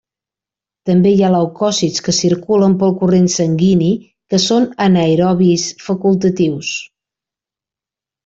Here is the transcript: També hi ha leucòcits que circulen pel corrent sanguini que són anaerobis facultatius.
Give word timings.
També 0.89 1.09
hi 1.15 1.19
ha 1.25 1.29
leucòcits 1.33 2.03
que 2.07 2.15
circulen 2.19 2.73
pel 2.83 2.95
corrent 3.01 3.29
sanguini 3.35 3.91
que 4.33 4.39
són 4.47 4.65
anaerobis 4.87 5.67
facultatius. 5.91 6.73